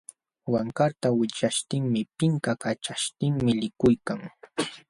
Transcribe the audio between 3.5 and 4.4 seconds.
likuykan.